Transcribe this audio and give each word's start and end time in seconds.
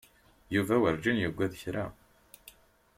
Yuba 0.53 0.75
werǧin 0.81 1.17
yuggad 1.23 1.53
kra. 1.61 1.85